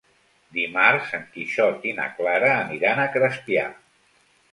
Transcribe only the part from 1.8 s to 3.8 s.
i na Clara aniran a Crespià.